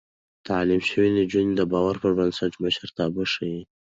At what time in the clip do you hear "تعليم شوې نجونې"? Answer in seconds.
0.47-1.53